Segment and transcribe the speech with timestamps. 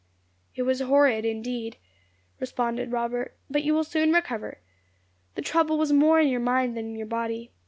[0.55, 1.77] "It was horrid, indeed,"
[2.39, 3.37] responded Robert.
[3.51, 4.57] "But you will soon recover;
[5.35, 7.51] the trouble was more in your mind than in your body.